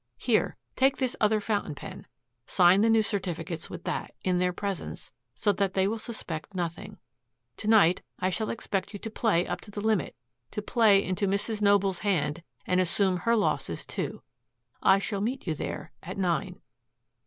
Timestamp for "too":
13.85-14.23